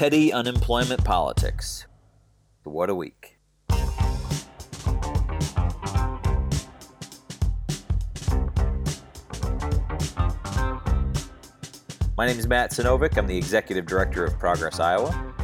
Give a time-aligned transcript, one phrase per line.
[0.00, 1.86] Petty unemployment politics.
[2.62, 3.36] What a week.
[12.16, 13.18] My name is Matt Sinovic.
[13.18, 15.34] I'm the Executive Director of Progress Iowa.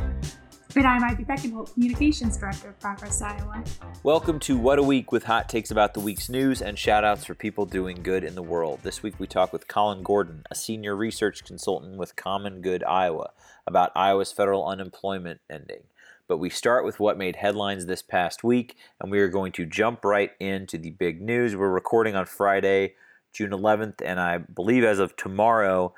[0.77, 3.65] And I'm Ivy Beckenholt, Communications Director of Progress Iowa.
[4.03, 7.25] Welcome to What a Week with hot takes about the week's news and shout outs
[7.25, 8.81] for people doing good in the world.
[8.83, 13.31] This week we talk with Colin Gordon, a senior research consultant with Common Good Iowa,
[13.67, 15.85] about Iowa's federal unemployment ending.
[16.29, 19.65] But we start with what made headlines this past week, and we are going to
[19.65, 21.57] jump right into the big news.
[21.57, 22.97] We're recording on Friday,
[23.33, 25.95] June 11th, and I believe as of tomorrow,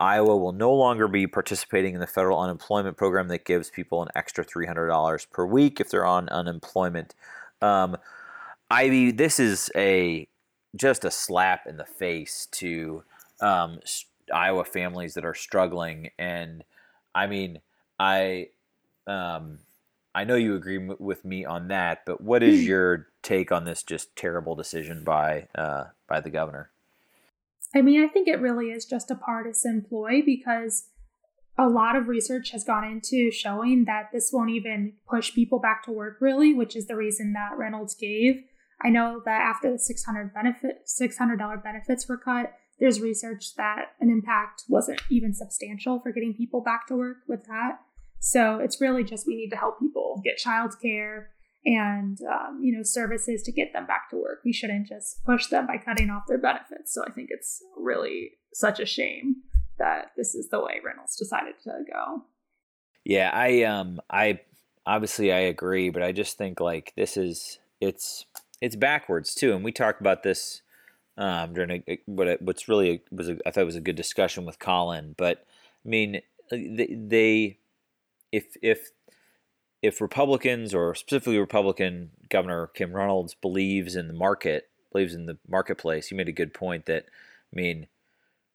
[0.00, 4.08] Iowa will no longer be participating in the federal unemployment program that gives people an
[4.14, 7.14] extra $300 per week if they're on unemployment.
[7.60, 7.96] Um,
[8.70, 10.28] Ivy, this is a
[10.74, 13.04] just a slap in the face to
[13.40, 13.80] um,
[14.32, 16.64] Iowa families that are struggling, and
[17.14, 17.60] I mean,
[18.00, 18.48] I
[19.06, 19.58] um,
[20.14, 23.64] I know you agree m- with me on that, but what is your take on
[23.64, 26.70] this just terrible decision by uh, by the governor?
[27.74, 30.88] I mean, I think it really is just a partisan ploy because
[31.58, 35.84] a lot of research has gone into showing that this won't even push people back
[35.84, 38.42] to work really, which is the reason that Reynolds gave.
[38.82, 44.10] I know that after the 600 benefit $600 benefits were cut, there's research that an
[44.10, 47.78] impact wasn't even substantial for getting people back to work with that.
[48.18, 51.26] So it's really just we need to help people get childcare
[51.64, 54.40] and um, you know services to get them back to work.
[54.44, 56.92] We shouldn't just push them by cutting off their benefits.
[56.92, 59.36] So I think it's really such a shame
[59.78, 62.22] that this is the way Reynolds decided to go.
[63.04, 64.40] Yeah, I um I
[64.86, 68.26] obviously I agree, but I just think like this is it's
[68.60, 70.62] it's backwards too, and we talked about this
[71.18, 74.44] um, during a, what what's really was a, I thought it was a good discussion
[74.44, 75.44] with Colin, but
[75.84, 77.58] I mean they, they
[78.30, 78.90] if if
[79.82, 85.38] if Republicans or specifically Republican Governor Kim Reynolds believes in the market, believes in the
[85.48, 87.88] marketplace, you made a good point that, I mean,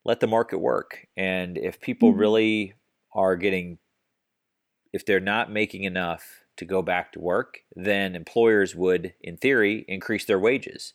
[0.05, 1.07] let the market work.
[1.17, 2.19] And if people mm-hmm.
[2.19, 2.73] really
[3.13, 3.77] are getting,
[4.93, 9.85] if they're not making enough to go back to work, then employers would, in theory,
[9.87, 10.93] increase their wages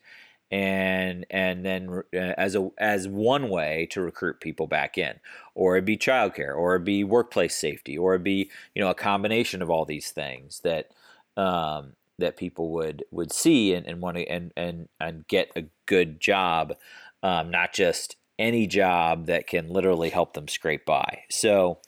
[0.53, 5.15] and and then uh, as a as one way to recruit people back in
[5.55, 8.95] or it'd be childcare or it'd be workplace safety or it'd be you know a
[8.95, 10.91] combination of all these things that
[11.37, 15.65] um, that people would would see and, and want to and, and and get a
[15.87, 16.75] good job
[17.23, 21.23] um, not just any job that can literally help them scrape by.
[21.31, 21.79] So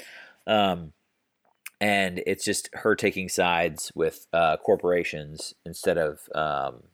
[0.47, 0.93] um,
[1.81, 6.85] and it's just her taking sides with uh, corporations instead of um,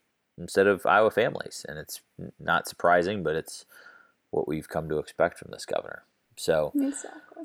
[0.40, 1.64] instead of Iowa families.
[1.68, 2.00] And it's
[2.38, 3.64] not surprising, but it's
[4.30, 6.04] what we've come to expect from this governor.
[6.36, 7.44] So, exactly.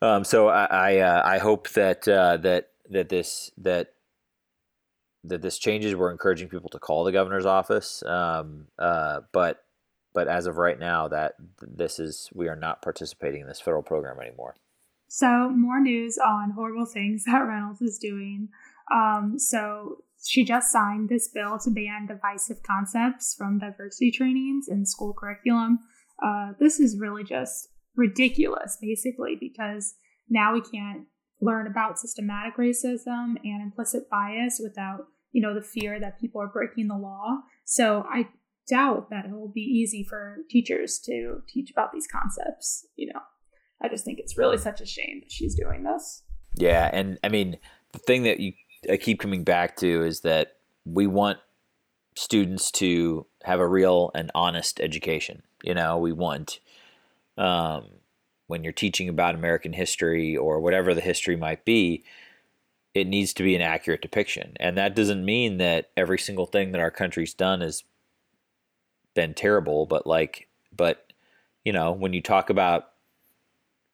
[0.00, 3.94] Um, so I I, uh, I hope that uh, that that this that
[5.24, 5.94] that this changes.
[5.94, 9.64] We're encouraging people to call the governor's office, um, uh, but
[10.12, 13.82] but as of right now, that this is we are not participating in this federal
[13.82, 14.56] program anymore.
[15.08, 18.48] So more news on horrible things that Reynolds is doing.
[18.92, 24.86] Um, so she just signed this bill to ban divisive concepts from diversity trainings in
[24.86, 25.80] school curriculum.
[26.22, 29.94] Uh, this is really just ridiculous, basically, because
[30.28, 31.06] now we can't
[31.40, 36.48] learn about systematic racism and implicit bias without, you know, the fear that people are
[36.48, 37.38] breaking the law.
[37.64, 38.28] So I
[38.68, 42.86] doubt that it will be easy for teachers to teach about these concepts.
[42.94, 43.20] You know,
[43.82, 46.22] I just think it's really such a shame that she's doing this.
[46.54, 47.56] Yeah, and I mean,
[47.92, 48.52] the thing that you
[48.90, 51.38] I keep coming back to is that we want
[52.16, 55.42] students to have a real and honest education.
[55.62, 56.60] You know, we want
[57.38, 57.86] um,
[58.46, 62.04] when you're teaching about American history or whatever the history might be,
[62.94, 64.52] it needs to be an accurate depiction.
[64.60, 67.84] And that doesn't mean that every single thing that our country's done has
[69.14, 71.12] been terrible, but like, but
[71.64, 72.90] you know, when you talk about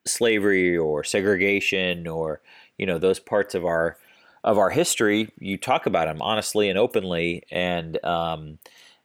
[0.07, 2.41] slavery or segregation or
[2.79, 3.99] you know those parts of our
[4.45, 8.59] of our history, you talk about them honestly and openly, and um,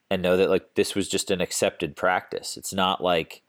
[0.09, 2.57] and know that like this was just an accepted practice.
[2.57, 3.41] It's not like,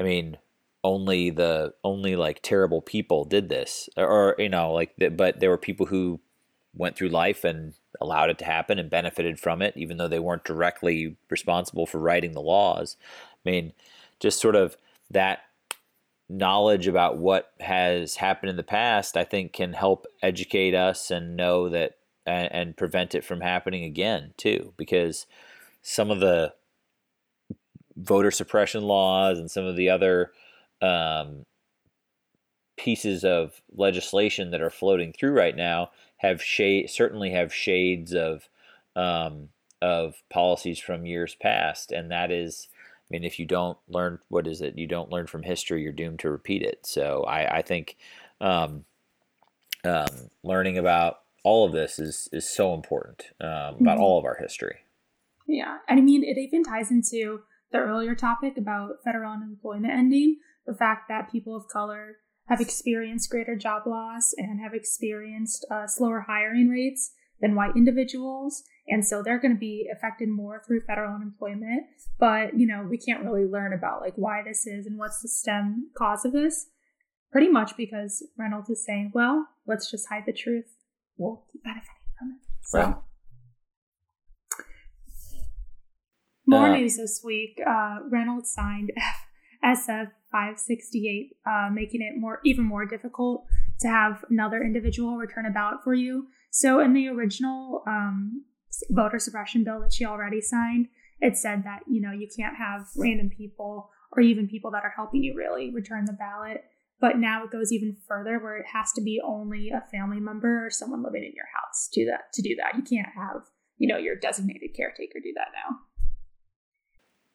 [0.00, 0.38] I mean,
[0.84, 5.50] only the only like terrible people did this, or, or you know, like, but there
[5.50, 6.20] were people who
[6.74, 10.20] went through life and allowed it to happen and benefited from it, even though they
[10.20, 12.96] weren't directly responsible for writing the laws.
[13.44, 13.72] I mean,
[14.20, 14.76] just sort of
[15.10, 15.40] that
[16.28, 21.36] knowledge about what has happened in the past, I think can help educate us and
[21.36, 21.92] know that
[22.26, 24.74] and, and prevent it from happening again too.
[24.76, 25.26] Because
[25.82, 26.54] some of the
[27.96, 30.32] voter suppression laws and some of the other
[30.82, 31.44] um,
[32.76, 38.48] pieces of legislation that are floating through right now have shade certainly have shades of
[38.94, 39.48] um,
[39.80, 42.68] of policies from years past, and that is.
[43.10, 44.76] I mean, if you don't learn, what is it?
[44.76, 46.86] You don't learn from history, you're doomed to repeat it.
[46.86, 47.96] So I, I think
[48.40, 48.84] um,
[49.84, 54.00] um, learning about all of this is is so important um, about mm-hmm.
[54.00, 54.80] all of our history.
[55.46, 57.40] Yeah, and I mean, it even ties into
[57.72, 60.36] the earlier topic about federal unemployment ending.
[60.66, 62.16] The fact that people of color
[62.48, 68.62] have experienced greater job loss and have experienced uh, slower hiring rates than white individuals.
[68.88, 71.84] And so they're going to be affected more through federal unemployment.
[72.18, 75.28] But, you know, we can't really learn about like why this is and what's the
[75.28, 76.66] stem cause of this.
[77.30, 80.76] Pretty much because Reynolds is saying, well, let's just hide the truth.
[81.16, 82.48] We'll keep benefiting from it.
[82.62, 82.78] So.
[82.78, 82.94] Right.
[86.46, 87.60] More uh, news this week.
[87.64, 88.90] Uh, Reynolds signed
[89.64, 93.44] SF 568, uh, making it more even more difficult
[93.80, 96.28] to have another individual return a ballot for you.
[96.50, 98.44] So, in the original um,
[98.90, 100.88] voter suppression bill that she already signed,
[101.20, 104.92] it said that you know you can't have random people or even people that are
[104.94, 106.64] helping you really return the ballot.
[107.00, 110.66] But now it goes even further, where it has to be only a family member
[110.66, 112.76] or someone living in your house to that to do that.
[112.76, 113.42] You can't have
[113.76, 115.78] you know your designated caretaker do that now.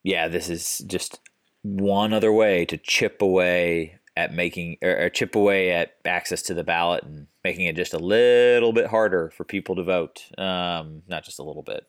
[0.04, 1.20] Yeah, this is just
[1.62, 6.54] one other way to chip away at making or, or, chip away at access to
[6.54, 10.26] the ballot and making it just a little bit harder for people to vote.
[10.38, 11.88] Um, not just a little bit,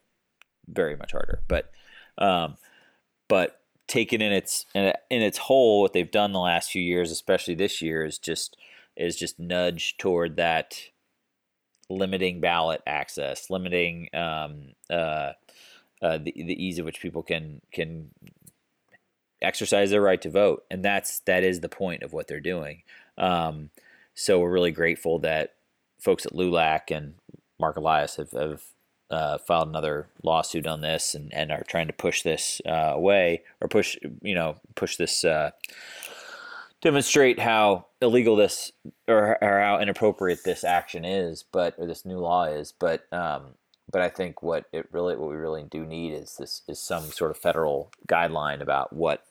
[0.67, 1.41] very much harder.
[1.49, 1.71] But
[2.19, 2.57] um,
[3.29, 7.55] but taken in its in its whole, what they've done the last few years, especially
[7.55, 8.57] this year, is just
[8.97, 10.79] is just nudge toward that
[11.91, 15.33] limiting ballot access, limiting um, uh,
[16.03, 18.11] uh, the the ease at which people can can
[19.45, 22.83] exercise their right to vote, and that's that is the point of what they're doing.
[23.19, 23.71] Um,
[24.15, 25.55] so we're really grateful that
[25.99, 27.15] folks at LULAC and
[27.59, 28.63] Marc Elias have, have
[29.11, 33.43] uh, filed another lawsuit on this and, and are trying to push this uh, away
[33.61, 35.51] or push you know push this uh,
[36.81, 38.73] demonstrate how illegal this
[39.09, 42.73] or, or, how inappropriate this action is, but or this new law is.
[42.73, 43.55] But um,
[43.91, 47.05] but I think what it really what we really do need is this is some
[47.05, 49.25] sort of federal guideline about what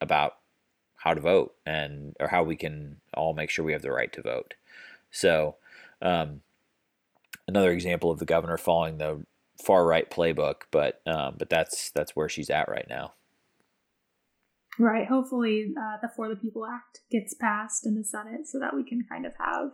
[0.00, 0.36] about
[0.96, 4.12] how to vote and or how we can all make sure we have the right
[4.12, 4.54] to vote.
[5.10, 5.56] So,
[6.00, 6.40] um,
[7.46, 9.24] another example of the governor following the
[9.62, 13.14] far right playbook, but um, but that's that's where she's at right now.
[14.78, 15.06] Right.
[15.06, 18.82] Hopefully, uh, the For the People Act gets passed in the Senate so that we
[18.82, 19.70] can kind of have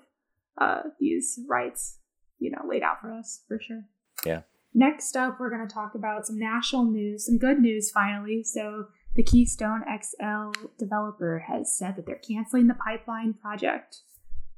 [0.61, 1.99] uh, these rights,
[2.39, 3.85] you know, laid out for us for sure.
[4.27, 4.43] Yeah.
[4.75, 8.45] Next up, we're going to talk about some national news, some good news finally.
[8.45, 14.01] So, the Keystone XL developer has said that they're canceling the pipeline project.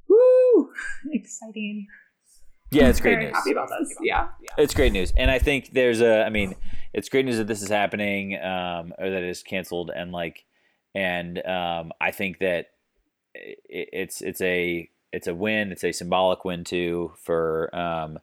[0.08, 0.72] Woo!
[1.12, 1.86] Exciting.
[2.70, 3.34] Yeah, it's great news.
[3.34, 3.94] Happy about this.
[4.00, 6.24] Yeah, yeah, it's great news, and I think there's a.
[6.24, 6.54] I mean,
[6.94, 10.44] it's great news that this is happening, um, or that it's canceled, and like,
[10.94, 12.70] and um, I think that
[13.34, 15.70] it, it's it's a it's a win.
[15.70, 18.18] It's a symbolic win too for um,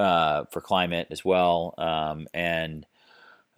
[0.00, 2.86] uh, for climate as well, um, and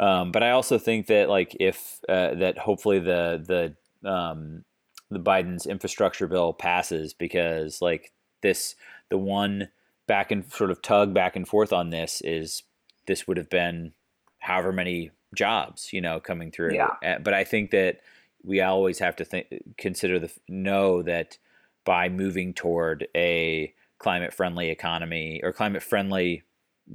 [0.02, 4.64] um, but I also think that like if uh, that hopefully the the um,
[5.12, 8.12] the Biden's infrastructure bill passes because like
[8.42, 8.74] this
[9.10, 9.68] the one
[10.08, 12.64] back and sort of tug back and forth on this is
[13.06, 13.92] this would have been
[14.40, 16.74] however many jobs you know coming through.
[16.74, 17.18] Yeah.
[17.18, 18.00] But I think that
[18.42, 19.46] we always have to think
[19.78, 21.38] consider the know that
[21.84, 26.42] by moving toward a climate friendly economy or climate friendly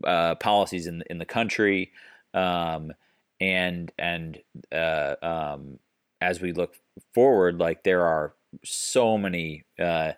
[0.03, 1.93] uh, policies in in the country
[2.33, 2.93] um,
[3.39, 4.39] and and
[4.71, 5.79] uh, um,
[6.21, 6.75] as we look
[7.13, 10.13] forward, like there are so many uh,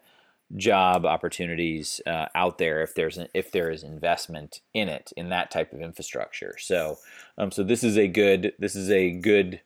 [0.55, 5.29] job opportunities uh, out there if there's an, if there is investment in it in
[5.29, 6.55] that type of infrastructure.
[6.59, 6.97] So
[7.37, 9.61] um, so this is a good this is a good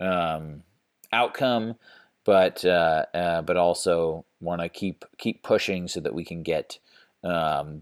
[0.00, 0.62] um,
[1.12, 1.76] outcome,
[2.24, 6.78] but uh, uh, but also want to keep keep pushing so that we can get
[7.24, 7.80] um,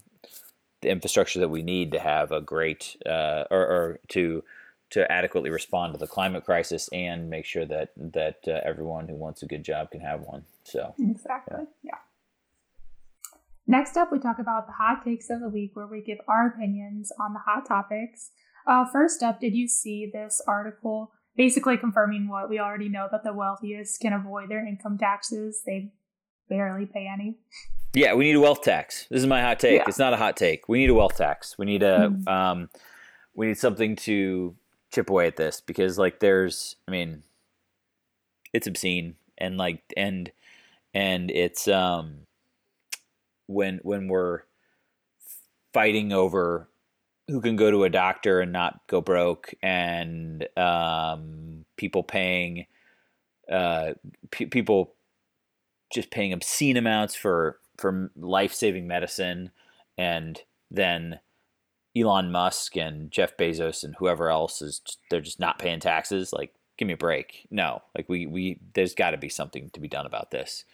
[0.82, 4.42] the infrastructure that we need to have a great uh, or, or, to
[4.90, 9.14] to adequately respond to the climate crisis and make sure that that uh, everyone who
[9.14, 10.44] wants a good job can have one.
[10.64, 11.90] So exactly, yeah.
[11.92, 11.98] yeah.
[13.66, 16.46] Next up, we talk about the hot takes of the week, where we give our
[16.46, 18.30] opinions on the hot topics.
[18.66, 23.24] Uh, first up, did you see this article basically confirming what we already know that
[23.24, 25.62] the wealthiest can avoid their income taxes?
[25.66, 25.92] They
[26.48, 27.38] barely pay any.
[27.92, 29.06] Yeah, we need a wealth tax.
[29.10, 29.78] This is my hot take.
[29.78, 29.84] Yeah.
[29.88, 30.68] It's not a hot take.
[30.68, 31.56] We need a wealth tax.
[31.58, 32.28] We need a mm-hmm.
[32.28, 32.68] um,
[33.34, 34.54] we need something to
[34.92, 37.22] chip away at this because like there's I mean
[38.52, 40.30] it's obscene and like and
[40.94, 42.20] and it's um
[43.46, 44.42] when when we're
[45.72, 46.68] fighting over
[47.28, 52.66] who can go to a doctor and not go broke, and um, people paying
[53.50, 53.92] uh,
[54.30, 54.94] p- people
[55.92, 59.50] just paying obscene amounts for for life saving medicine,
[59.98, 60.40] and
[60.70, 61.20] then
[61.96, 66.32] Elon Musk and Jeff Bezos and whoever else is just, they're just not paying taxes.
[66.32, 67.46] Like, give me a break.
[67.50, 70.64] No, like we we there's got to be something to be done about this.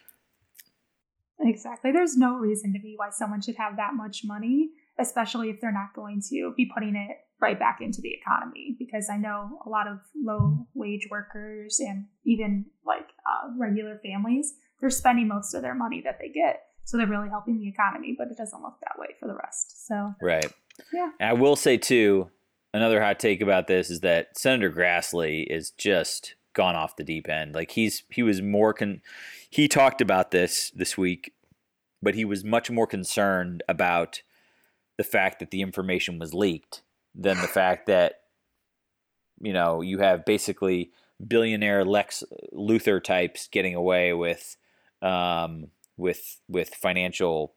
[1.40, 1.92] Exactly.
[1.92, 5.72] There's no reason to be why someone should have that much money especially if they're
[5.72, 8.76] not going to be putting it right back into the economy.
[8.78, 14.54] Because I know a lot of low wage workers and even like uh, regular families,
[14.80, 16.62] they're spending most of their money that they get.
[16.84, 19.86] So they're really helping the economy, but it doesn't look that way for the rest.
[19.86, 20.52] So, right.
[20.92, 21.10] Yeah.
[21.20, 22.30] And I will say, too,
[22.74, 27.28] another hot take about this is that Senator Grassley is just gone off the deep
[27.28, 27.54] end.
[27.54, 29.00] Like he's he was more con
[29.50, 31.32] he talked about this this week,
[32.02, 34.22] but he was much more concerned about
[34.98, 36.82] the fact that the information was leaked
[37.14, 38.20] than the fact that
[39.40, 40.90] you know you have basically
[41.26, 44.56] billionaire Lex Luthor types getting away with
[45.00, 47.54] um, with with financial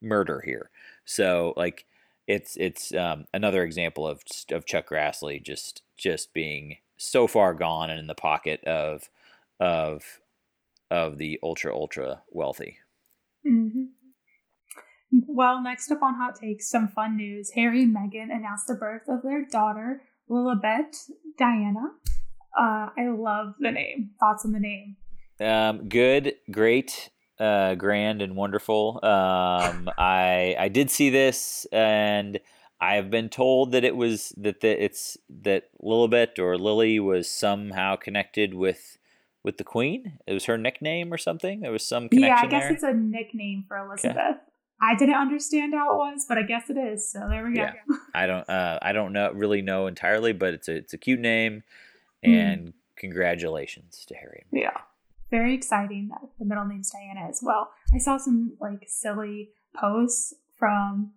[0.00, 0.70] murder here.
[1.04, 1.86] So like
[2.26, 7.90] it's it's um, another example of of Chuck Grassley just just being so far gone
[7.90, 9.08] and in the pocket of
[9.60, 10.20] of
[10.90, 12.78] of the ultra ultra wealthy.
[13.46, 13.84] Mm-hmm.
[15.26, 17.52] Well, next up on Hot Takes, some fun news.
[17.54, 20.96] Harry and Meghan announced the birth of their daughter, Lilibet
[21.38, 21.92] Diana.
[22.58, 24.10] Uh, I love the name.
[24.20, 24.96] Thoughts on the name?
[25.40, 29.00] Um, good, great, uh, grand, and wonderful.
[29.02, 32.40] Um, I I did see this, and
[32.80, 37.28] I have been told that it was that the, it's that Lilibet or Lily was
[37.28, 38.98] somehow connected with
[39.42, 40.18] with the Queen.
[40.26, 41.60] It was her nickname or something.
[41.60, 42.36] There was some connection.
[42.36, 42.72] Yeah, I guess there.
[42.72, 44.16] it's a nickname for Elizabeth.
[44.16, 44.38] Okay.
[44.80, 47.10] I didn't understand how it was, but I guess it is.
[47.10, 47.62] So there we go.
[47.62, 47.72] Yeah.
[48.14, 51.20] I don't uh, I don't know really know entirely, but it's a it's a cute
[51.20, 51.64] name
[52.24, 52.30] hmm.
[52.30, 52.72] and mm.
[52.96, 54.44] congratulations to Harry.
[54.52, 54.76] Yeah.
[55.30, 57.70] Very exciting that the middle name's Diana as well.
[57.94, 61.12] I saw some like silly posts from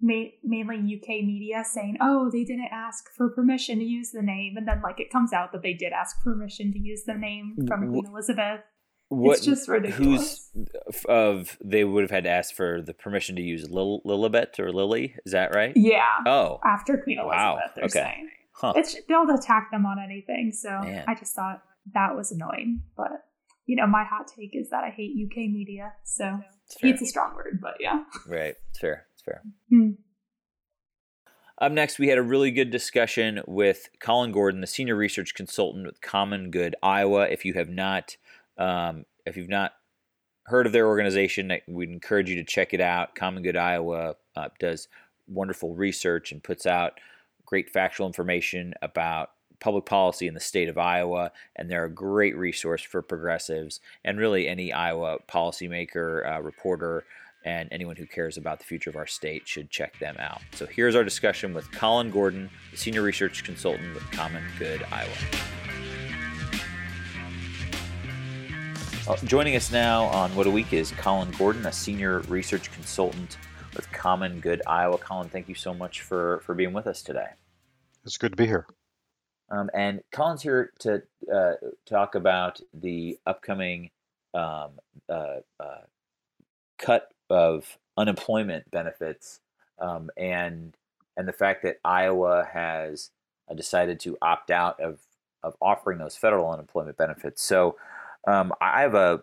[0.00, 4.56] ma- mainly UK media saying, "Oh, they didn't ask for permission to use the name,"
[4.56, 7.56] and then like it comes out that they did ask permission to use the name
[7.66, 8.60] from Queen Elizabeth.
[9.08, 10.50] What, it's just ridiculous.
[10.52, 14.58] Who's of they would have had to ask for the permission to use Lil, Lilibet
[14.58, 15.14] or Lily?
[15.24, 15.72] Is that right?
[15.76, 16.02] Yeah.
[16.26, 17.58] Oh, after Queen Elizabeth, wow.
[17.76, 18.12] they're okay.
[18.14, 18.30] saying.
[18.52, 18.72] Huh.
[18.74, 20.50] It's they'll attack them on anything.
[20.52, 21.04] So Man.
[21.06, 21.62] I just thought
[21.94, 22.82] that was annoying.
[22.96, 23.25] But
[23.66, 25.92] you know, my hot take is that I hate UK media.
[26.04, 26.40] So
[26.80, 28.04] it's a strong word, but yeah.
[28.26, 28.54] Right.
[28.70, 29.06] It's fair.
[29.14, 29.42] It's fair.
[29.70, 29.90] Hmm.
[31.58, 35.86] Up next, we had a really good discussion with Colin Gordon, the senior research consultant
[35.86, 37.26] with Common Good Iowa.
[37.28, 38.16] If you have not
[38.58, 39.72] um, if you've not
[40.44, 43.14] heard of their organization, we'd encourage you to check it out.
[43.14, 44.88] Common Good Iowa uh, does
[45.26, 47.00] wonderful research and puts out
[47.44, 52.36] great factual information about public policy in the state of Iowa, and they're a great
[52.36, 57.04] resource for progressives and really any Iowa policymaker, uh, reporter,
[57.44, 60.40] and anyone who cares about the future of our state should check them out.
[60.52, 65.12] So here's our discussion with Colin Gordon, the senior research consultant with Common Good Iowa.
[69.08, 73.38] Uh, joining us now on What a Week is Colin Gordon, a senior research consultant
[73.76, 74.98] with Common Good Iowa.
[74.98, 77.28] Colin, thank you so much for, for being with us today.
[78.04, 78.66] It's good to be here.
[79.50, 81.52] Um, and Colin's here to uh,
[81.86, 83.90] talk about the upcoming
[84.34, 84.72] um,
[85.08, 85.82] uh, uh
[86.78, 89.40] cut of unemployment benefits
[89.78, 90.76] um, and
[91.16, 93.10] and the fact that Iowa has
[93.50, 94.98] uh, decided to opt out of
[95.42, 97.42] of offering those federal unemployment benefits.
[97.42, 97.76] So
[98.26, 99.20] um, I have a,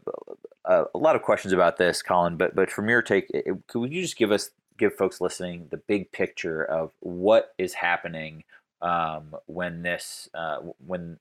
[0.66, 2.38] a, a lot of questions about this, Colin.
[2.38, 3.30] But but from your take,
[3.68, 8.44] could you just give us give folks listening the big picture of what is happening
[8.84, 11.18] um, when this uh, when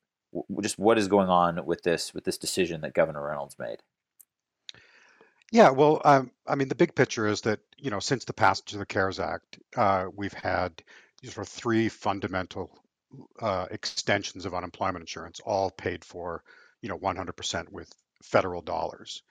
[0.61, 3.79] just what is going on with this with this decision that Governor Reynolds made?
[5.53, 8.73] Yeah, well, um, I mean, the big picture is that you know since the passage
[8.73, 10.83] of the CARES Act, uh, we've had
[11.25, 12.79] sort of three fundamental
[13.41, 16.43] uh, extensions of unemployment insurance, all paid for
[16.83, 17.93] you know 100% with
[18.23, 19.23] federal dollars.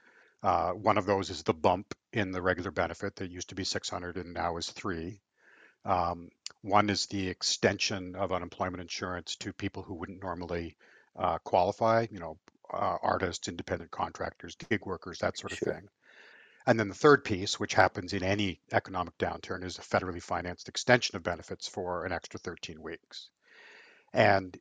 [0.44, 3.64] Uh, one of those is the bump in the regular benefit that used to be
[3.64, 5.20] 600 and now is three.
[5.86, 6.30] Um,
[6.62, 10.78] one is the extension of unemployment insurance to people who wouldn't normally
[11.18, 12.38] uh, qualify, you know,
[12.72, 15.74] uh, artists, independent contractors, gig workers, that sort of sure.
[15.74, 15.90] thing.
[16.66, 20.70] And then the third piece, which happens in any economic downturn, is a federally financed
[20.70, 23.30] extension of benefits for an extra 13 weeks.
[24.14, 24.56] And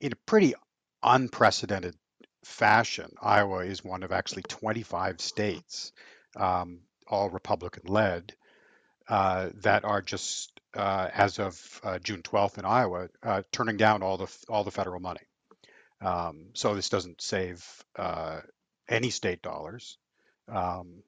[0.00, 0.54] in a pretty
[1.02, 1.96] unprecedented
[2.44, 5.92] fashion, Iowa is one of actually 25 states,
[6.36, 8.34] um, all Republican led,
[9.08, 14.02] uh, that are just uh, as of uh, June 12th in Iowa, uh, turning down
[14.02, 15.20] all the all the federal money.
[16.00, 17.64] Um, so this doesn't save
[17.96, 18.40] uh,
[18.88, 19.98] any state dollars,
[20.48, 21.02] um,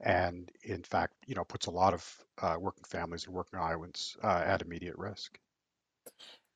[0.00, 4.62] and in fact, you know, puts a lot of working families and working Iowans at
[4.62, 5.38] immediate risk.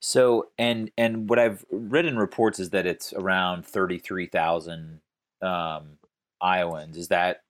[0.01, 5.01] So and and what I've read in reports is that it's around thirty three thousand
[5.43, 5.99] um,
[6.41, 6.97] Iowans.
[6.97, 7.43] Is that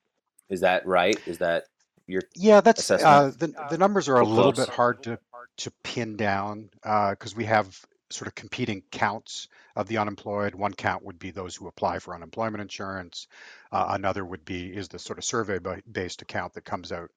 [0.49, 1.18] is that right?
[1.26, 1.64] Is that
[2.11, 2.61] your yeah?
[2.61, 5.19] That's uh, the the numbers are a little bit hard to
[5.59, 7.79] to pin down because uh, we have
[8.11, 10.55] sort of competing counts of the unemployed.
[10.55, 13.29] One count would be those who apply for unemployment insurance.
[13.71, 15.59] Uh, another would be is the sort of survey
[15.90, 17.11] based account that comes out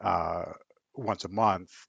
[0.00, 0.44] uh,
[0.94, 1.88] once a month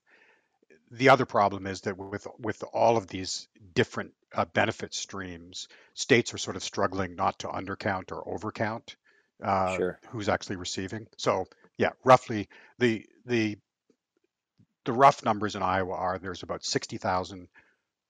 [0.90, 6.32] the other problem is that with with all of these different uh, benefit streams, states
[6.34, 8.94] are sort of struggling not to undercount or overcount
[9.42, 10.00] uh, sure.
[10.08, 11.06] who's actually receiving.
[11.16, 11.46] So
[11.78, 13.58] yeah, roughly the the
[14.84, 17.48] the rough numbers in Iowa are there's about sixty thousand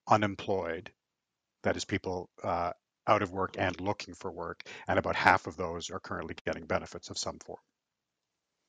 [0.09, 0.91] unemployed,
[1.63, 2.73] that is people uh,
[3.07, 6.67] out of work and looking for work, and about half of those are currently getting
[6.67, 7.59] benefits of some form.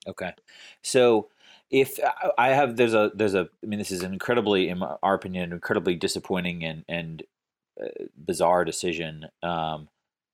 [0.08, 0.32] Okay,
[0.82, 1.30] so
[1.70, 4.82] if uh, I have there's a there's a I mean this is an incredibly in
[4.82, 7.24] our opinion an incredibly disappointing and and
[7.82, 9.27] uh, bizarre decision.
[9.44, 9.89] Um,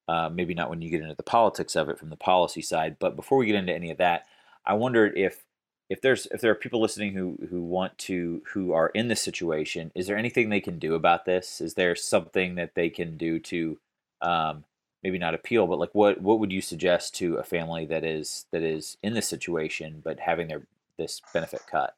[0.07, 2.97] uh, maybe not when you get into the politics of it from the policy side,
[2.99, 4.25] but before we get into any of that,
[4.65, 5.43] I wondered if
[5.89, 9.21] if there's if there are people listening who who want to who are in this
[9.21, 11.61] situation, is there anything they can do about this?
[11.61, 13.79] Is there something that they can do to
[14.21, 14.63] um,
[15.03, 18.45] maybe not appeal, but like what what would you suggest to a family that is
[18.51, 20.65] that is in this situation but having their
[20.97, 21.95] this benefit cut?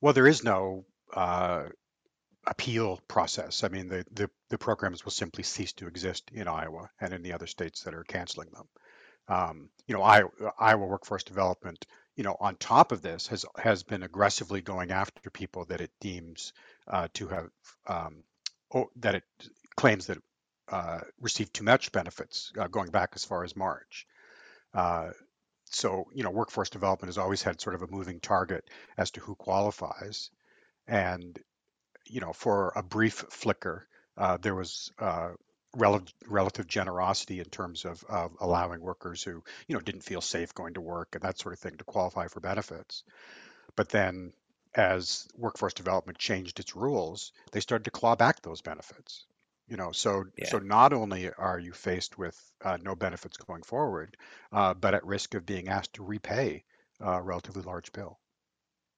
[0.00, 0.84] Well, there is no
[1.14, 1.64] uh,
[2.46, 3.64] appeal process.
[3.64, 7.22] I mean, the, the, the programs will simply cease to exist in Iowa and in
[7.22, 8.68] the other states that are canceling them.
[9.28, 11.84] Um, you know, Iowa, Iowa Workforce Development,
[12.16, 15.90] you know, on top of this, has has been aggressively going after people that it
[16.00, 16.52] deems
[16.86, 17.48] uh, to have
[17.86, 18.22] um,
[18.74, 19.24] oh, that it
[19.76, 20.18] claims that
[20.70, 24.06] uh, received too much benefits uh, going back as far as March.
[24.74, 25.10] Uh,
[25.70, 28.64] so you know workforce development has always had sort of a moving target
[28.96, 30.30] as to who qualifies
[30.86, 31.38] and
[32.06, 33.86] you know for a brief flicker
[34.16, 35.30] uh, there was uh,
[35.76, 40.54] relative relative generosity in terms of, of allowing workers who you know didn't feel safe
[40.54, 43.04] going to work and that sort of thing to qualify for benefits.
[43.76, 44.32] But then
[44.74, 49.24] as workforce development changed its rules they started to claw back those benefits
[49.68, 49.90] you know?
[49.92, 50.48] So yeah.
[50.48, 54.16] so not only are you faced with uh, no benefits going forward
[54.52, 56.64] uh, but at risk of being asked to repay
[57.00, 58.18] a relatively large bill.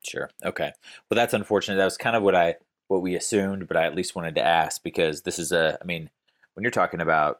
[0.07, 0.31] Sure.
[0.45, 0.73] Okay.
[1.11, 1.77] Well that's unfortunate.
[1.77, 2.57] That was kind of what i
[2.89, 5.85] what we assumed but i at least wanted to ask because this is a i
[5.85, 6.09] mean
[6.59, 7.39] when you're talking about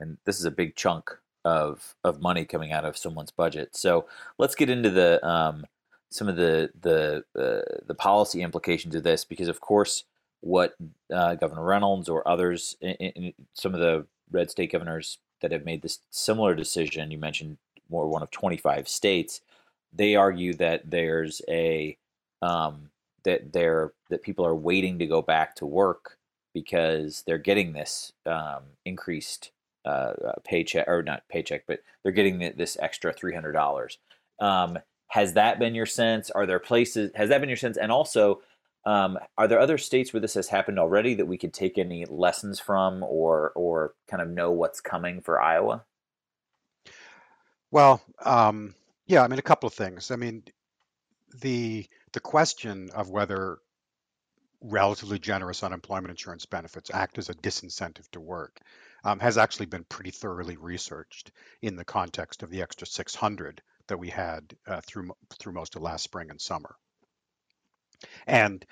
[0.00, 3.76] and this is a big chunk of of money coming out of someone's budget.
[3.76, 5.64] So let's get into the um
[6.10, 10.02] some of the the uh, the policy implications of this because of course
[10.40, 10.74] what
[11.14, 15.64] uh, Governor Reynolds or others, in, in some of the red state governors that have
[15.64, 19.40] made this similar decision, you mentioned more one of 25 states,
[19.92, 21.96] they argue that there's a
[22.42, 22.90] um,
[23.22, 26.17] that they're that people are waiting to go back to work
[26.62, 29.50] because they're getting this um, increased
[29.84, 33.98] uh, uh paycheck or not paycheck, but they're getting this extra three hundred dollars.
[34.40, 36.30] Um, has that been your sense?
[36.30, 37.10] Are there places?
[37.14, 37.76] Has that been your sense?
[37.76, 38.42] And also,
[38.84, 42.04] um, are there other states where this has happened already that we could take any
[42.06, 45.84] lessons from, or or kind of know what's coming for Iowa?
[47.70, 48.74] Well, um,
[49.06, 50.10] yeah, I mean a couple of things.
[50.10, 50.44] I mean,
[51.40, 53.58] the the question of whether
[54.60, 58.60] relatively generous unemployment insurance benefits act as a disincentive to work
[59.04, 61.30] um, has actually been pretty thoroughly researched
[61.62, 65.82] in the context of the extra 600 that we had uh, through through most of
[65.82, 66.74] last spring and summer.
[68.26, 68.64] And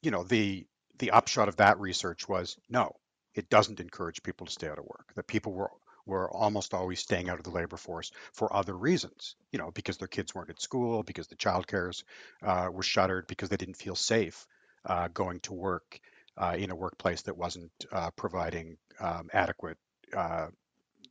[0.00, 0.66] you know the
[0.98, 2.92] the upshot of that research was no,
[3.34, 5.12] it doesn't encourage people to stay out of work.
[5.14, 5.70] That people were
[6.06, 9.98] were almost always staying out of the labor force for other reasons, you know, because
[9.98, 12.02] their kids weren't at school, because the childcares
[12.42, 14.46] uh, were shuttered, because they didn't feel safe
[14.84, 16.00] uh, going to work
[16.36, 19.78] uh, in a workplace that wasn't uh, providing um, adequate,
[20.16, 20.46] uh,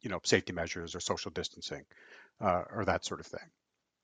[0.01, 1.83] you know, safety measures or social distancing
[2.39, 3.49] uh, or that sort of thing.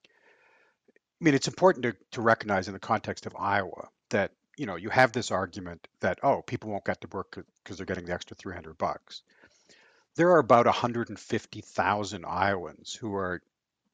[0.05, 4.75] I mean, it's important to, to recognize in the context of Iowa that you know
[4.75, 8.13] you have this argument that oh people won't get to work because they're getting the
[8.13, 9.23] extra 300 bucks.
[10.15, 13.41] There are about 150,000 Iowans who are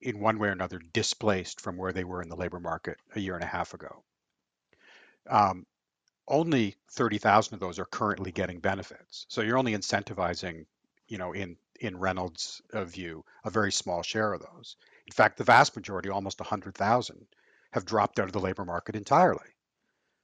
[0.02, 3.20] in one way or another displaced from where they were in the labor market a
[3.20, 4.04] year and a half ago.
[5.30, 5.66] Um,
[6.28, 9.26] only 30,000 of those are currently getting benefits.
[9.30, 10.66] So you're only incentivizing,
[11.08, 14.78] you know, in in Reynolds' uh, view, a very small share of those.
[15.08, 17.28] In fact, the vast majority, almost 100,000,
[17.74, 19.50] have dropped out of the labor market entirely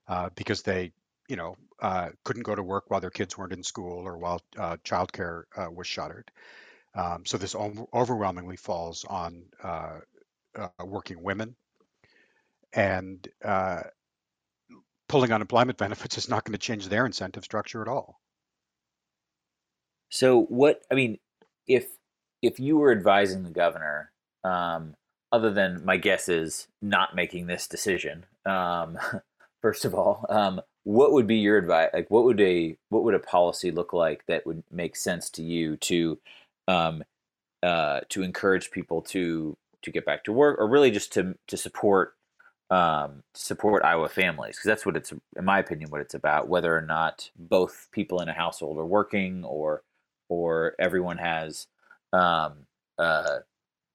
[0.08, 0.92] uh, because they,
[1.28, 4.42] you know, uh, couldn't go to work while their kids weren't in school or while
[4.58, 6.32] uh, childcare uh, was shuttered.
[6.96, 10.00] Um, so this overwhelmingly falls on uh,
[10.84, 11.56] working women,
[12.74, 13.28] and
[15.10, 18.22] pulling unemployment benefits is not going to change their incentive structure at all.
[20.10, 21.20] So what I mean,
[21.68, 21.88] if
[22.42, 24.12] if you were advising the governor,
[24.46, 24.96] um,
[25.32, 28.98] other than my guess is not making this decision, um,
[29.62, 31.90] first of all, um, what would be your advice?
[31.94, 35.44] Like, what would a what would a policy look like that would make sense to
[35.44, 36.20] you to
[36.68, 37.04] um,
[37.62, 41.58] uh, to encourage people to to get back to work, or really just to to
[41.58, 42.16] support
[42.70, 46.48] um, support Iowa families because that's what it's, in my opinion, what it's about.
[46.48, 49.84] Whether or not both people in a household are working, or
[50.30, 51.68] or everyone has
[52.14, 52.66] um,
[52.98, 53.40] uh,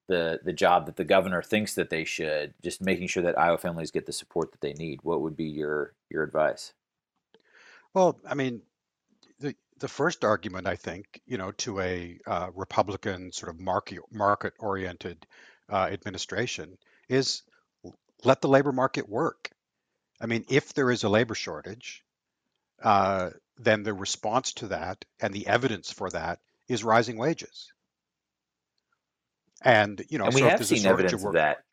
[0.08, 3.58] the the job that the governor thinks that they should, just making sure that Iowa
[3.58, 5.00] families get the support that they need.
[5.02, 6.72] What would be your your advice?
[7.94, 8.62] Well, I mean,
[9.38, 14.00] the the first argument, I think, you know, to a uh, Republican sort of market
[14.10, 15.26] market oriented
[15.70, 16.76] uh, administration
[17.08, 17.42] is
[18.24, 19.50] let the labor market work.
[20.20, 22.04] I mean, if there is a labor shortage,
[22.82, 27.72] uh, then the response to that and the evidence for that is rising wages.
[29.62, 31.64] And you know, and we so have seen evidence of, of, that.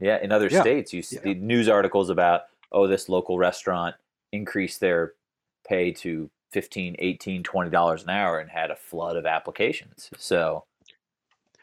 [0.00, 0.60] Yeah, in other yeah.
[0.60, 1.34] states, you see yeah.
[1.34, 2.42] news articles about
[2.72, 3.94] oh, this local restaurant
[4.32, 5.14] increased their
[5.66, 10.64] pay to 15 18 20 dollars an hour and had a flood of applications so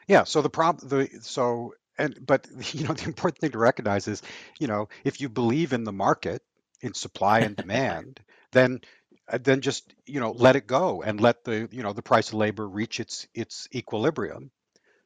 [0.07, 4.07] yeah so the problem the so and but you know the important thing to recognize
[4.07, 4.21] is
[4.59, 6.41] you know if you believe in the market
[6.81, 8.19] in supply and demand
[8.51, 8.79] then
[9.27, 12.29] uh, then just you know let it go and let the you know the price
[12.29, 14.51] of labor reach its its equilibrium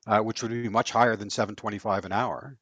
[0.08, 2.58] uh, which would be much higher than 725 an hour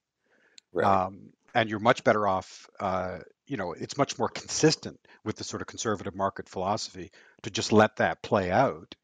[0.73, 0.85] right.
[0.85, 5.43] um, and you're much better off uh, you know it's much more consistent with the
[5.43, 7.11] sort of conservative market philosophy
[7.43, 8.95] to just let that play out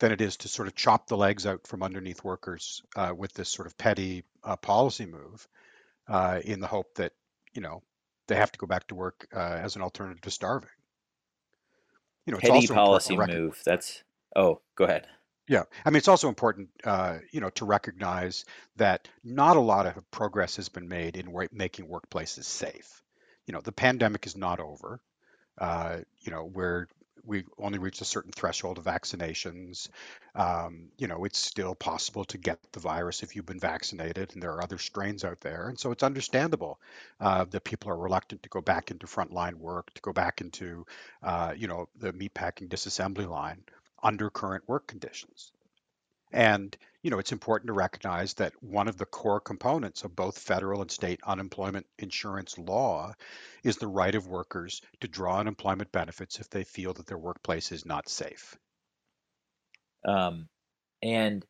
[0.00, 3.32] than it is to sort of chop the legs out from underneath workers uh, with
[3.34, 5.46] this sort of petty uh, policy move
[6.08, 7.12] uh, in the hope that
[7.52, 7.82] you know
[8.26, 10.70] they have to go back to work uh, as an alternative to starving.
[12.26, 13.60] You know, petty policy move.
[13.64, 14.02] That's
[14.34, 15.06] oh, go ahead.
[15.48, 18.44] Yeah, I mean it's also important, uh, you know, to recognize
[18.76, 23.02] that not a lot of progress has been made in making workplaces safe.
[23.46, 25.00] You know, the pandemic is not over.
[25.58, 26.86] Uh, you know, we're
[27.30, 29.88] we only reached a certain threshold of vaccinations.
[30.34, 34.42] Um, you know, it's still possible to get the virus if you've been vaccinated, and
[34.42, 35.68] there are other strains out there.
[35.68, 36.80] And so it's understandable
[37.20, 40.84] uh, that people are reluctant to go back into frontline work, to go back into,
[41.22, 43.62] uh, you know, the meatpacking disassembly line
[44.02, 45.52] under current work conditions.
[46.32, 50.38] And you know, it's important to recognize that one of the core components of both
[50.38, 53.14] federal and state unemployment insurance law
[53.64, 57.72] is the right of workers to draw unemployment benefits if they feel that their workplace
[57.72, 58.56] is not safe.
[60.04, 60.48] Um,
[61.02, 61.44] and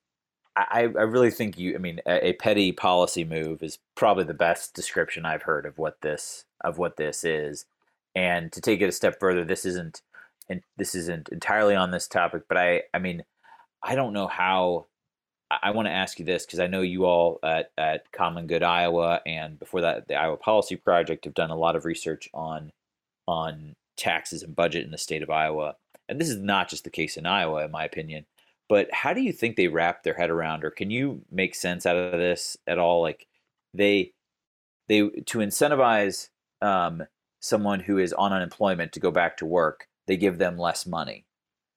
[0.56, 4.34] I, I really think you, I mean, a, a petty policy move is probably the
[4.34, 7.66] best description I've heard of what this of what this is.
[8.14, 10.02] And to take it a step further, this isn't
[10.48, 13.24] and this isn't entirely on this topic, but I, I mean,
[13.82, 14.86] I don't know how.
[15.50, 18.62] I want to ask you this because I know you all at, at Common Good
[18.62, 22.70] Iowa and before that the Iowa Policy Project have done a lot of research on
[23.26, 25.76] on taxes and budget in the state of Iowa.
[26.08, 28.26] And this is not just the case in Iowa, in my opinion.
[28.68, 31.86] But how do you think they wrap their head around, or can you make sense
[31.86, 33.02] out of this at all?
[33.02, 33.26] Like
[33.74, 34.12] they
[34.88, 36.28] they to incentivize
[36.62, 37.04] um,
[37.40, 41.24] someone who is on unemployment to go back to work, they give them less money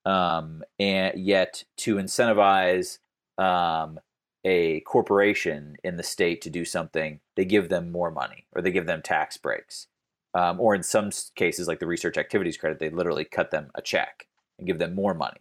[0.06, 3.00] um, and yet to incentivize
[3.38, 4.00] um,
[4.44, 8.72] a corporation in the state to do something, they give them more money or they
[8.72, 9.88] give them tax breaks.
[10.36, 13.82] Um, or in some cases, like the research activities credit, they literally cut them a
[13.82, 15.40] check and give them more money.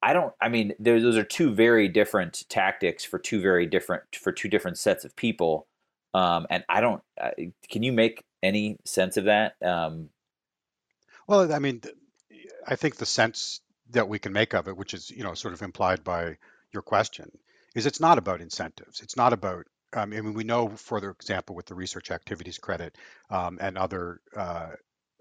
[0.00, 0.32] I don't.
[0.40, 4.78] I mean, those are two very different tactics for two very different for two different
[4.78, 5.66] sets of people.
[6.14, 7.02] Um, and I don't.
[7.20, 7.30] Uh,
[7.68, 9.54] can you make any sense of that?
[9.60, 10.10] Um,
[11.26, 11.82] well, I mean,
[12.66, 15.54] I think the sense that we can make of it, which is you know sort
[15.54, 16.36] of implied by
[16.72, 17.30] your question,
[17.74, 19.00] is it's not about incentives.
[19.00, 22.58] It's not about um, I mean, we know, for the example, with the research activities
[22.58, 22.96] credit
[23.30, 24.70] um, and other uh,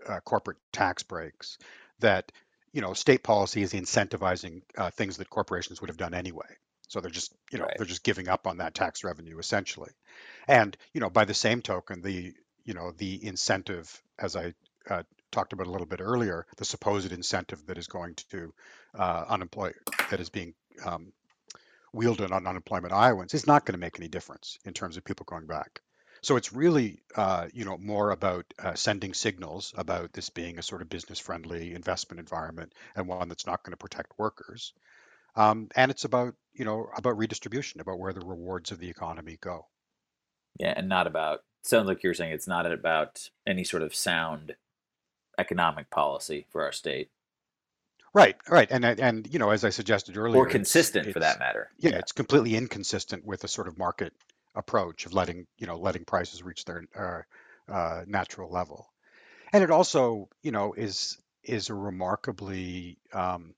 [0.07, 1.57] uh, corporate tax breaks,
[1.99, 2.31] that
[2.73, 6.47] you know state policy is incentivizing uh, things that corporations would have done anyway.
[6.89, 7.75] So they're just you know right.
[7.77, 9.91] they're just giving up on that tax revenue essentially,
[10.47, 12.33] and you know by the same token, the
[12.65, 14.53] you know the incentive, as I
[14.89, 18.53] uh, talked about a little bit earlier, the supposed incentive that is going to
[18.97, 19.71] uh, unemploy
[20.09, 20.53] that is being
[20.85, 21.11] um,
[21.97, 25.25] wielded on unemployment Iowans is not going to make any difference in terms of people
[25.27, 25.81] going back.
[26.21, 30.63] So it's really, uh, you know, more about uh, sending signals about this being a
[30.63, 34.73] sort of business-friendly investment environment and one that's not going to protect workers.
[35.35, 39.37] Um, and it's about, you know, about redistribution, about where the rewards of the economy
[39.39, 39.67] go.
[40.59, 41.41] Yeah, and not about.
[41.63, 44.55] Sounds like you're saying it's not about any sort of sound
[45.37, 47.09] economic policy for our state.
[48.17, 51.69] Right, right, and and you know, as I suggested earlier, or consistent for that matter.
[51.77, 54.11] Yeah, yeah, it's completely inconsistent with a sort of market
[54.55, 58.91] approach of letting you know letting prices reach their uh, uh, natural level,
[59.53, 63.53] and it also you know is is a remarkably um,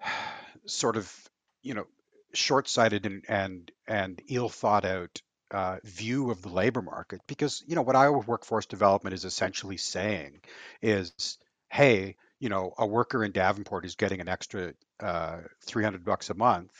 [0.64, 1.14] sort of
[1.62, 1.84] you know
[2.32, 7.20] short-sighted and and and ill thought out uh, view of the labor market.
[7.26, 10.40] Because you know what Iowa workforce development is essentially saying
[10.80, 11.36] is
[11.68, 16.34] hey you know a worker in Davenport is getting an extra uh, 300 bucks a
[16.34, 16.72] month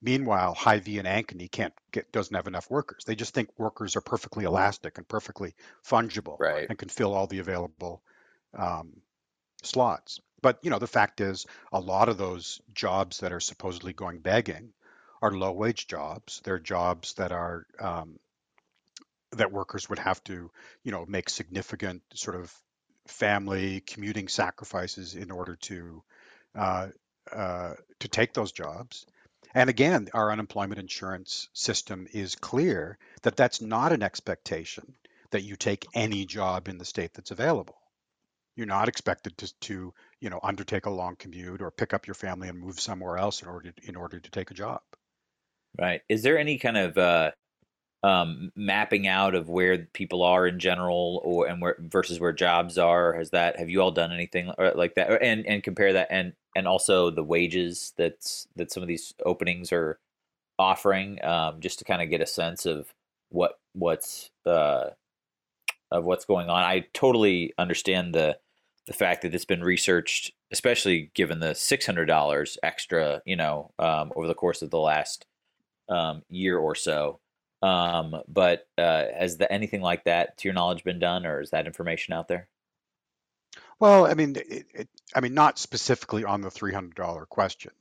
[0.00, 4.00] meanwhile Hy-Vee and Ankeny can't get doesn't have enough workers they just think workers are
[4.00, 6.66] perfectly elastic and perfectly fungible right.
[6.68, 8.02] and can fill all the available
[8.56, 9.00] um,
[9.62, 13.92] slots but you know the fact is a lot of those jobs that are supposedly
[13.92, 14.72] going begging
[15.22, 16.40] are low wage jobs.
[16.44, 18.18] They're jobs that are um,
[19.32, 20.50] that workers would have to,
[20.84, 22.54] you know, make significant sort of
[23.10, 26.02] family commuting sacrifices in order to
[26.54, 26.88] uh,
[27.32, 29.06] uh, to take those jobs.
[29.54, 34.94] And again, our unemployment insurance system is clear that that's not an expectation
[35.30, 37.76] that you take any job in the state that's available.
[38.56, 42.14] You're not expected to, to you know undertake a long commute or pick up your
[42.14, 44.80] family and move somewhere else in order to, in order to take a job.
[45.78, 46.00] Right.
[46.08, 47.30] Is there any kind of uh,
[48.02, 52.78] um, mapping out of where people are in general, or and where versus where jobs
[52.78, 53.12] are?
[53.14, 56.68] Has that have you all done anything like that, and and compare that, and and
[56.68, 59.98] also the wages that's that some of these openings are
[60.58, 62.92] offering, um, just to kind of get a sense of
[63.30, 64.90] what what's uh,
[65.90, 66.62] of what's going on.
[66.62, 68.38] I totally understand the
[68.86, 73.72] the fact that it's been researched, especially given the six hundred dollars extra, you know,
[73.78, 75.26] um, over the course of the last
[75.88, 77.20] um, year or so.
[77.60, 81.50] Um, but uh, has the, anything like that, to your knowledge, been done, or is
[81.50, 82.48] that information out there?
[83.80, 87.72] Well, I mean, it, it, I mean, not specifically on the three hundred dollar question,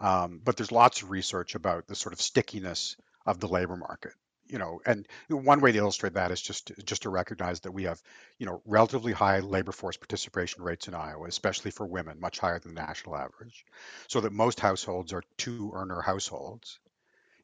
[0.00, 4.12] um, but there's lots of research about the sort of stickiness of the labor market.
[4.48, 7.84] You know, and one way to illustrate that is just just to recognize that we
[7.84, 8.02] have,
[8.38, 12.58] you know, relatively high labor force participation rates in Iowa, especially for women, much higher
[12.58, 13.64] than the national average.
[14.08, 16.80] So that most households are two earner households,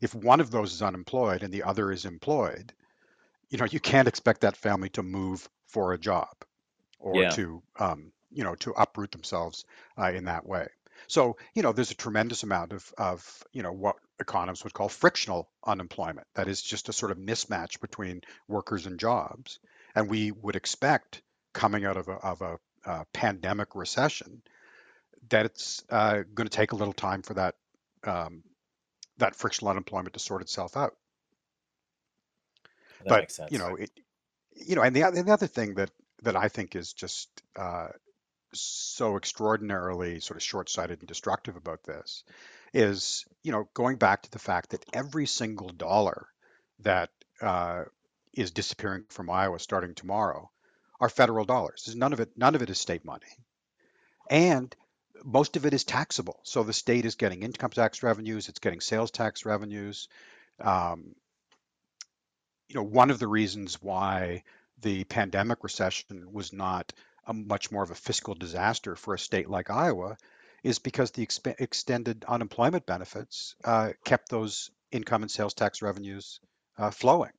[0.00, 2.72] if one of those is unemployed and the other is employed,
[3.50, 6.34] you know, you can't expect that family to move for a job
[6.98, 7.30] or yeah.
[7.30, 9.64] to, um, you know, to uproot themselves
[9.98, 10.68] uh, in that way.
[11.06, 14.88] So, you know, there's a tremendous amount of, of, you know, what economists would call
[14.88, 16.26] frictional unemployment.
[16.34, 19.58] That is just a sort of mismatch between workers and jobs.
[19.94, 24.42] And we would expect coming out of a, of a uh, pandemic recession
[25.30, 27.54] that it's uh, going to take a little time for that
[28.04, 28.42] um,
[29.18, 30.94] that frictional unemployment to sort itself out.
[33.00, 33.52] That but makes sense.
[33.52, 33.90] you know, it,
[34.54, 35.90] you know, and the, and the other thing that
[36.22, 37.88] that I think is just uh,
[38.52, 42.24] so extraordinarily sort of short-sighted and destructive about this
[42.72, 46.26] is, you know, going back to the fact that every single dollar
[46.80, 47.84] that uh,
[48.32, 50.50] is disappearing from Iowa starting tomorrow
[51.00, 51.94] are federal dollars.
[51.94, 53.26] None of it, none of it is state money,
[54.28, 54.74] and
[55.24, 56.40] most of it is taxable.
[56.42, 60.08] So the state is getting income tax revenues, it's getting sales tax revenues.
[60.60, 61.14] Um,
[62.68, 64.42] you know, one of the reasons why
[64.80, 66.92] the pandemic recession was not
[67.26, 70.16] a much more of a fiscal disaster for a state like Iowa
[70.62, 76.40] is because the exp- extended unemployment benefits uh, kept those income and sales tax revenues
[76.76, 77.32] uh, flowing.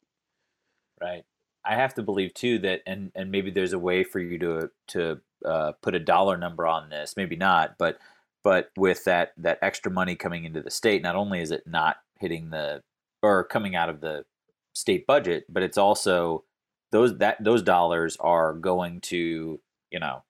[1.02, 1.24] Right.
[1.65, 4.72] I have to believe too that, and and maybe there's a way for you to
[4.89, 7.99] to uh, put a dollar number on this, maybe not, but
[8.43, 11.97] but with that that extra money coming into the state, not only is it not
[12.19, 12.82] hitting the
[13.21, 14.25] or coming out of the
[14.73, 16.43] state budget, but it's also
[16.91, 19.60] those that those dollars are going to
[19.91, 20.23] you know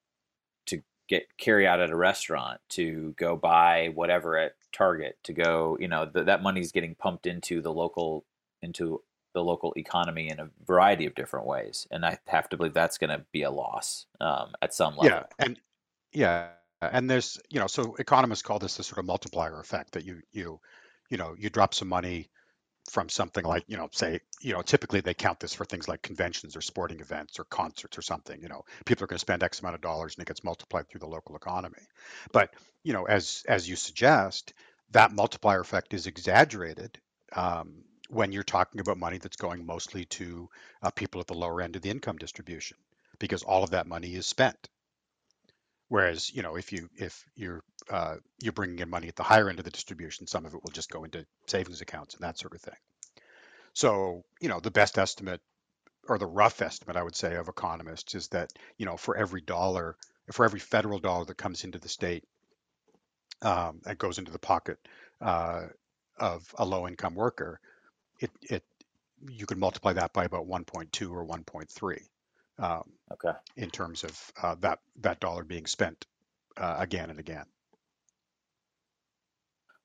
[0.67, 5.77] to get carry out at a restaurant, to go buy whatever at Target, to go
[5.79, 8.25] you know th- that money's getting pumped into the local
[8.61, 9.01] into
[9.33, 11.87] the local economy in a variety of different ways.
[11.91, 15.05] And I have to believe that's going to be a loss um, at some level.
[15.05, 15.59] Yeah, and
[16.11, 16.47] yeah,
[16.81, 20.21] and there's you know, so economists call this the sort of multiplier effect that you
[20.31, 20.59] you
[21.09, 22.29] you know you drop some money
[22.89, 26.01] from something like you know say you know typically they count this for things like
[26.01, 29.43] conventions or sporting events or concerts or something you know people are going to spend
[29.43, 31.83] x amount of dollars and it gets multiplied through the local economy
[32.31, 34.53] but you know as as you suggest
[34.91, 36.99] that multiplier effect is exaggerated
[37.35, 40.49] um, when you're talking about money that's going mostly to
[40.81, 42.77] uh, people at the lower end of the income distribution,
[43.19, 44.69] because all of that money is spent.
[45.87, 49.49] Whereas, you know, if you if you're uh, you're bringing in money at the higher
[49.49, 52.37] end of the distribution, some of it will just go into savings accounts and that
[52.37, 52.75] sort of thing.
[53.73, 55.41] So, you know, the best estimate
[56.07, 59.41] or the rough estimate, I would say, of economists is that, you know, for every
[59.41, 59.95] dollar,
[60.31, 62.23] for every federal dollar that comes into the state,
[63.41, 64.77] um, that goes into the pocket
[65.21, 65.67] uh,
[66.17, 67.59] of a low income worker,
[68.19, 68.63] it, it
[69.29, 71.99] you could multiply that by about 1.2 or 1.3
[72.59, 73.37] um, Okay.
[73.57, 76.05] in terms of uh, that that dollar being spent
[76.57, 77.45] uh, again and again.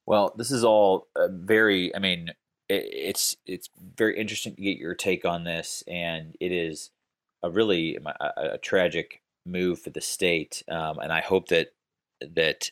[0.07, 1.95] Well, this is all uh, very.
[1.95, 2.31] I mean,
[2.69, 6.91] it, it's it's very interesting to get your take on this, and it is
[7.43, 10.63] a really a, a tragic move for the state.
[10.69, 11.69] Um, and I hope that
[12.21, 12.71] that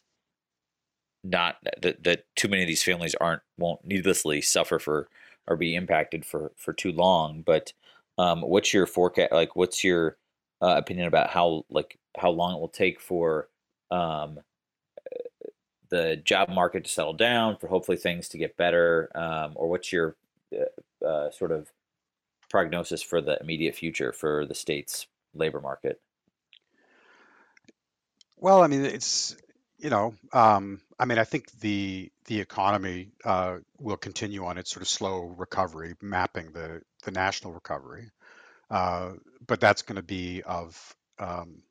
[1.25, 5.09] not that, that too many of these families aren't won't needlessly suffer for
[5.47, 7.43] or be impacted for for too long.
[7.43, 7.73] But
[8.19, 9.33] um, what's your forecast?
[9.33, 10.17] Like, what's your
[10.61, 13.49] uh, opinion about how like how long it will take for
[13.91, 14.41] um,
[15.91, 19.93] the job market to settle down, for hopefully things to get better, um, or what's
[19.93, 20.17] your
[20.55, 21.71] uh, uh, sort of
[22.49, 26.01] prognosis for the immediate future for the state's labor market?
[28.37, 29.37] Well, I mean, it's
[29.83, 34.71] you know, um, I mean, I think the the economy uh, will continue on its
[34.71, 38.11] sort of slow recovery, mapping the the national recovery,
[38.71, 39.15] uh,
[39.45, 41.65] but that's going to be of um,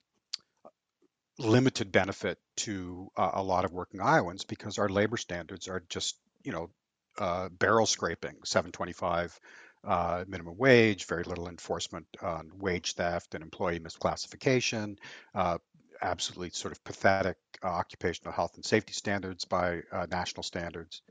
[1.39, 6.17] limited benefit to uh, a lot of working Iowans because our labor standards are just
[6.43, 6.69] you know
[7.17, 9.39] uh, barrel scraping, 725
[9.83, 14.97] uh, minimum wage, very little enforcement on wage theft and employee misclassification,
[15.33, 15.57] uh,
[16.01, 21.01] absolutely sort of pathetic uh, occupational health and safety standards by uh, national standards.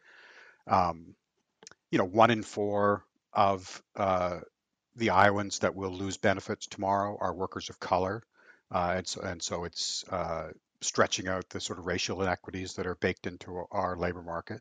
[0.66, 1.14] Um,
[1.90, 4.40] you know, one in four of uh,
[4.96, 8.22] the Iowans that will lose benefits tomorrow are workers of color,
[8.70, 10.50] uh, and so and so it's uh,
[10.80, 14.60] stretching out the sort of racial inequities that are baked into our labor market.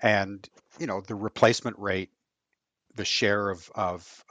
[0.00, 0.46] And
[0.78, 2.10] you know, the replacement rate,
[2.94, 4.24] the share of of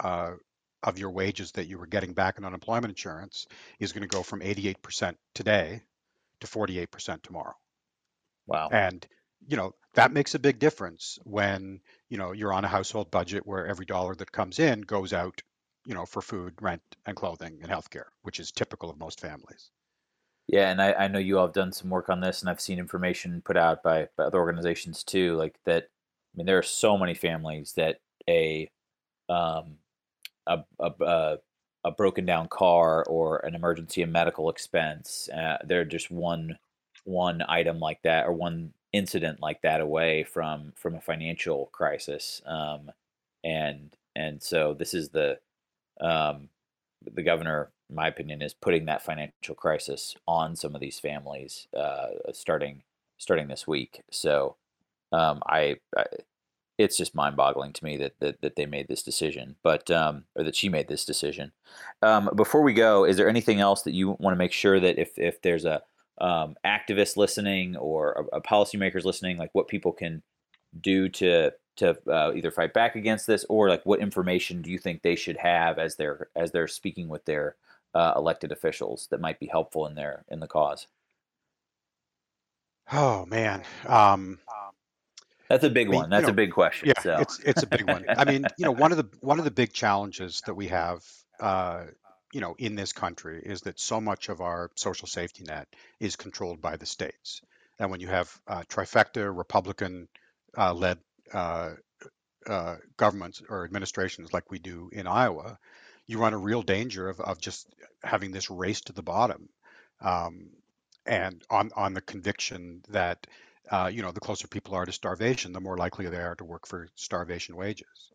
[0.85, 3.47] of your wages that you were getting back in unemployment insurance
[3.79, 5.81] is going to go from 88% today
[6.39, 7.55] to 48% tomorrow.
[8.47, 8.69] Wow.
[8.71, 9.05] And
[9.47, 13.45] you know, that makes a big difference when, you know, you're on a household budget
[13.45, 15.41] where every dollar that comes in goes out,
[15.85, 19.71] you know, for food, rent, and clothing and healthcare, which is typical of most families.
[20.47, 22.61] Yeah, and I, I know you all have done some work on this, and I've
[22.61, 25.35] seen information put out by, by other organizations too.
[25.35, 28.69] Like that, I mean, there are so many families that a
[29.27, 29.77] um,
[30.47, 31.37] a, a,
[31.83, 35.29] a broken down car or an emergency and medical expense.
[35.35, 36.57] Uh, they're just one
[37.03, 42.41] one item like that or one incident like that away from from a financial crisis.
[42.45, 42.91] Um,
[43.43, 45.39] and and so this is the
[46.01, 46.49] um,
[47.13, 51.67] the governor, in my opinion, is putting that financial crisis on some of these families
[51.77, 52.83] uh, starting
[53.17, 54.01] starting this week.
[54.11, 54.55] So
[55.11, 55.77] um, I
[56.77, 60.43] it's just mind-boggling to me that, that that they made this decision, but um, or
[60.43, 61.51] that she made this decision.
[62.01, 64.99] Um, before we go, is there anything else that you want to make sure that
[64.99, 65.81] if if there's a
[66.19, 70.21] um, activist listening or a, a policymakers listening, like what people can
[70.81, 74.77] do to to uh, either fight back against this, or like what information do you
[74.77, 77.55] think they should have as they're as they're speaking with their
[77.93, 80.87] uh, elected officials that might be helpful in their in the cause?
[82.91, 84.39] Oh man, um,
[85.49, 86.09] that's a big I mean, one.
[86.09, 86.87] That's you know, a big question.
[86.89, 88.05] yeah, So it's it's a big one.
[88.09, 91.03] I mean, you know, one of the one of the big challenges that we have,
[91.39, 91.85] uh,
[92.33, 95.67] you know, in this country is that so much of our social safety net
[95.99, 97.41] is controlled by the states.
[97.79, 100.07] And when you have uh, trifecta Republican
[100.57, 100.97] uh, led
[101.33, 101.71] uh,
[102.47, 105.57] uh, governments or administrations like we do in Iowa,
[106.07, 107.67] you run a real danger of, of just
[108.03, 109.49] having this race to the bottom.
[110.01, 110.49] Um,
[111.05, 113.27] and on, on the conviction that
[113.71, 116.43] uh, you know, the closer people are to starvation, the more likely they are to
[116.43, 118.11] work for starvation wages.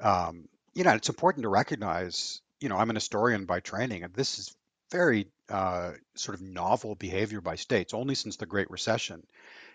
[0.00, 4.14] Um, you know, it's important to recognize, you know, I'm an historian by training, and
[4.14, 4.54] this is
[4.90, 7.94] very uh, sort of novel behavior by states.
[7.94, 9.26] Only since the Great Recession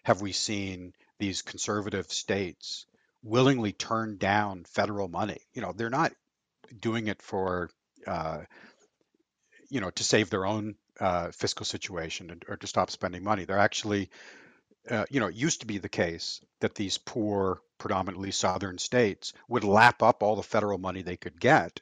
[0.03, 2.85] have we seen these conservative states
[3.23, 5.39] willingly turn down federal money.
[5.53, 6.13] You know, they're not
[6.79, 7.69] doing it for,
[8.05, 8.41] uh,
[9.69, 13.45] you know, to save their own uh, fiscal situation or to stop spending money.
[13.45, 14.09] They're actually
[14.89, 19.33] uh, you know, it used to be the case that these poor, predominantly southern states
[19.47, 21.81] would lap up all the federal money they could get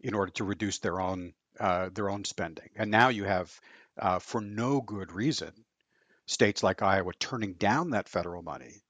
[0.00, 2.68] in order to reduce their own uh, their own spending.
[2.76, 3.60] And now you have,
[3.98, 5.52] uh, for no good reason,
[6.26, 8.82] states like Iowa turning down that federal money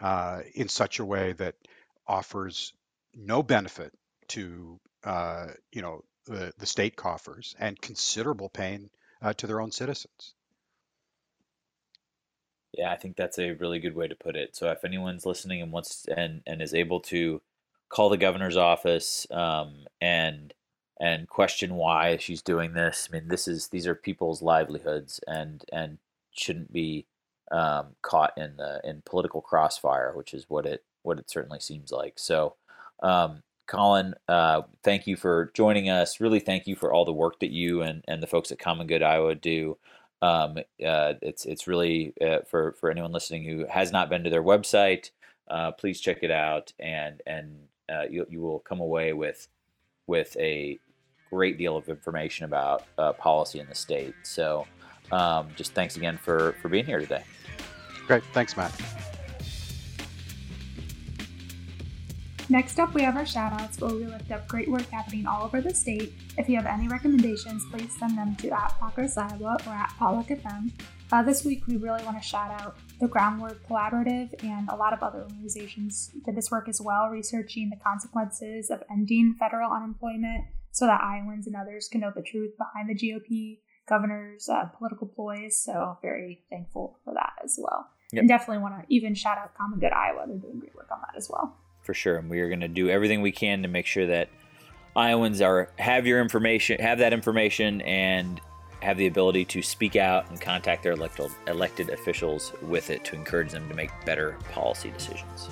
[0.00, 1.56] uh, in such a way that
[2.06, 2.72] offers
[3.14, 3.92] no benefit
[4.28, 8.90] to uh, you know the, the state coffers and considerable pain
[9.36, 10.34] to their own citizens.
[12.72, 14.54] Yeah, I think that's a really good way to put it.
[14.56, 17.40] So if anyone's listening and wants and and is able to
[17.88, 20.52] call the governor's office um, and
[21.00, 23.08] and question why she's doing this.
[23.10, 25.98] I mean, this is these are people's livelihoods and and
[26.32, 27.06] shouldn't be
[27.50, 31.92] um, caught in the in political crossfire, which is what it what it certainly seems
[31.92, 32.14] like.
[32.18, 32.56] So,
[33.02, 36.20] um, Colin, uh, thank you for joining us.
[36.20, 38.86] Really, thank you for all the work that you and and the folks at Common
[38.86, 39.78] Good Iowa do.
[40.20, 44.30] Um, uh, it's it's really uh, for for anyone listening who has not been to
[44.30, 45.10] their website.
[45.48, 47.56] Uh, please check it out, and and
[47.88, 49.48] uh, you you will come away with
[50.06, 50.78] with a
[51.30, 54.14] great deal of information about uh, policy in the state.
[54.22, 54.66] So,
[55.12, 57.22] um, just thanks again for for being here today.
[58.06, 58.72] Great, thanks, Matt.
[62.50, 65.60] Next up, we have our shoutouts where we lift up great work happening all over
[65.60, 66.14] the state.
[66.38, 70.28] If you have any recommendations, please send them to at Progress Iowa or at Potluck
[70.28, 70.70] FM.
[71.12, 74.94] Uh, this week, we really want to shout out the Groundwork Collaborative and a lot
[74.94, 80.46] of other organizations did this work as well, researching the consequences of ending federal unemployment
[80.72, 85.06] so that Iowans and others can know the truth behind the GOP governor's uh, political
[85.06, 85.60] ploys.
[85.62, 87.88] So, very thankful for that as well.
[88.12, 88.20] Yep.
[88.20, 90.24] And definitely want to even shout out Common Good Iowa.
[90.26, 91.58] They're doing great work on that as well
[91.88, 92.18] for sure.
[92.18, 94.28] And we are going to do everything we can to make sure that
[94.94, 98.42] Iowans are have your information, have that information, and
[98.82, 103.16] have the ability to speak out and contact their elected elected officials with it to
[103.16, 105.46] encourage them to make better policy decisions.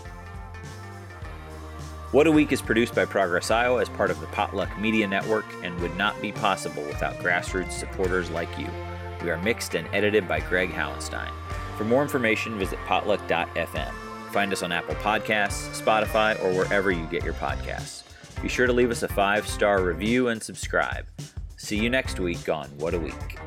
[2.12, 5.47] What a Week is produced by Progress Iowa as part of the Potluck Media Network
[5.62, 8.68] and would not be possible without grassroots supporters like you.
[9.22, 11.32] We are mixed and edited by Greg Howenstein.
[11.78, 14.05] For more information, visit potluck.fm.
[14.37, 18.03] Find us on Apple Podcasts, Spotify, or wherever you get your podcasts.
[18.43, 21.07] Be sure to leave us a five star review and subscribe.
[21.57, 23.39] See you next week on What a Week.